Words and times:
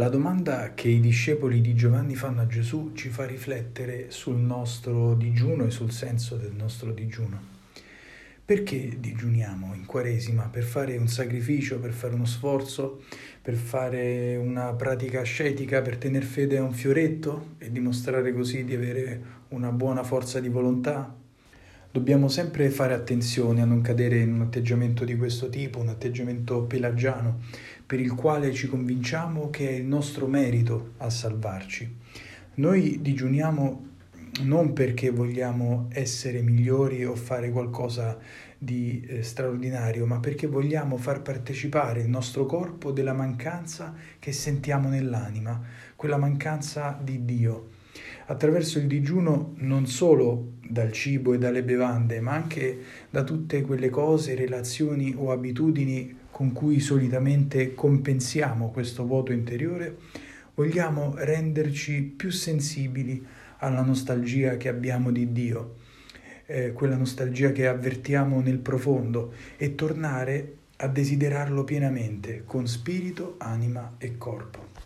La 0.00 0.08
domanda 0.08 0.72
che 0.72 0.88
i 0.88 0.98
discepoli 0.98 1.60
di 1.60 1.74
Giovanni 1.74 2.14
fanno 2.14 2.40
a 2.40 2.46
Gesù 2.46 2.92
ci 2.94 3.10
fa 3.10 3.26
riflettere 3.26 4.10
sul 4.10 4.38
nostro 4.38 5.12
digiuno 5.12 5.66
e 5.66 5.70
sul 5.70 5.90
senso 5.90 6.36
del 6.36 6.54
nostro 6.54 6.90
digiuno. 6.92 7.38
Perché 8.42 8.96
digiuniamo 8.98 9.74
in 9.74 9.84
Quaresima? 9.84 10.44
Per 10.44 10.62
fare 10.62 10.96
un 10.96 11.06
sacrificio, 11.06 11.78
per 11.80 11.92
fare 11.92 12.14
uno 12.14 12.24
sforzo, 12.24 13.02
per 13.42 13.56
fare 13.56 14.36
una 14.36 14.72
pratica 14.72 15.20
ascetica, 15.20 15.82
per 15.82 15.98
tener 15.98 16.22
fede 16.22 16.56
a 16.56 16.62
un 16.62 16.72
fioretto 16.72 17.56
e 17.58 17.70
dimostrare 17.70 18.32
così 18.32 18.64
di 18.64 18.74
avere 18.74 19.22
una 19.48 19.70
buona 19.70 20.02
forza 20.02 20.40
di 20.40 20.48
volontà? 20.48 21.14
Dobbiamo 21.92 22.28
sempre 22.28 22.70
fare 22.70 22.94
attenzione 22.94 23.62
a 23.62 23.64
non 23.64 23.80
cadere 23.80 24.20
in 24.20 24.32
un 24.32 24.42
atteggiamento 24.42 25.04
di 25.04 25.16
questo 25.16 25.48
tipo, 25.48 25.80
un 25.80 25.88
atteggiamento 25.88 26.62
pelagiano, 26.62 27.40
per 27.84 27.98
il 27.98 28.14
quale 28.14 28.52
ci 28.52 28.68
convinciamo 28.68 29.50
che 29.50 29.70
è 29.70 29.72
il 29.72 29.86
nostro 29.86 30.28
merito 30.28 30.92
a 30.98 31.10
salvarci. 31.10 31.96
Noi 32.54 33.00
digiuniamo 33.00 33.88
non 34.42 34.72
perché 34.72 35.10
vogliamo 35.10 35.88
essere 35.90 36.42
migliori 36.42 37.04
o 37.04 37.16
fare 37.16 37.50
qualcosa 37.50 38.16
di 38.56 39.04
eh, 39.08 39.24
straordinario, 39.24 40.06
ma 40.06 40.20
perché 40.20 40.46
vogliamo 40.46 40.96
far 40.96 41.22
partecipare 41.22 42.02
il 42.02 42.08
nostro 42.08 42.46
corpo 42.46 42.92
della 42.92 43.14
mancanza 43.14 43.96
che 44.20 44.30
sentiamo 44.30 44.88
nell'anima, 44.88 45.60
quella 45.96 46.18
mancanza 46.18 46.96
di 47.02 47.24
Dio 47.24 47.78
attraverso 48.26 48.78
il 48.78 48.86
digiuno 48.86 49.54
non 49.56 49.86
solo 49.86 50.52
dal 50.70 50.92
cibo 50.92 51.34
e 51.34 51.38
dalle 51.38 51.62
bevande, 51.62 52.20
ma 52.20 52.32
anche 52.32 52.78
da 53.10 53.24
tutte 53.24 53.62
quelle 53.62 53.90
cose, 53.90 54.34
relazioni 54.34 55.14
o 55.16 55.32
abitudini 55.32 56.16
con 56.30 56.52
cui 56.52 56.80
solitamente 56.80 57.74
compensiamo 57.74 58.70
questo 58.70 59.04
vuoto 59.04 59.32
interiore, 59.32 59.96
vogliamo 60.54 61.14
renderci 61.16 62.02
più 62.02 62.30
sensibili 62.30 63.24
alla 63.58 63.82
nostalgia 63.82 64.56
che 64.56 64.68
abbiamo 64.68 65.10
di 65.10 65.32
Dio, 65.32 65.74
eh, 66.46 66.72
quella 66.72 66.96
nostalgia 66.96 67.52
che 67.52 67.66
avvertiamo 67.66 68.40
nel 68.40 68.58
profondo 68.58 69.34
e 69.56 69.74
tornare 69.74 70.54
a 70.76 70.88
desiderarlo 70.88 71.64
pienamente 71.64 72.44
con 72.46 72.66
spirito, 72.66 73.34
anima 73.38 73.96
e 73.98 74.16
corpo. 74.16 74.79